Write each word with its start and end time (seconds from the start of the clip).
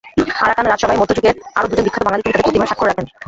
Arakan 0.43 0.65
রাজসভায় 0.67 0.99
মধ্যযুগের 1.01 1.35
আরো 1.57 1.67
দুজন 1.69 1.85
বিখ্যাত 1.85 2.03
বাঙালি 2.05 2.21
কবি 2.21 2.31
তাদের 2.33 2.47
প্রতিভার 2.47 2.69
স্বাক্ষর 2.69 2.89
রাখেন। 2.91 3.05